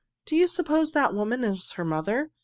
"Do 0.25 0.35
you 0.35 0.47
suppose 0.47 0.93
that 0.93 1.13
woman 1.13 1.43
is 1.43 1.73
her 1.73 1.85
mother? 1.85 2.31